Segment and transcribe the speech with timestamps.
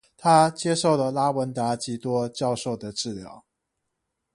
[0.17, 3.43] 他接受了拉文達笈多教授的治療。